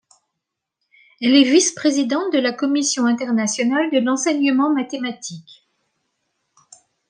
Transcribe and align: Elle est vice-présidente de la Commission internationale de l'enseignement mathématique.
Elle 1.21 1.35
est 1.35 1.43
vice-présidente 1.43 2.33
de 2.33 2.39
la 2.39 2.53
Commission 2.53 3.05
internationale 3.05 3.91
de 3.91 3.99
l'enseignement 3.99 4.73
mathématique. 4.73 5.67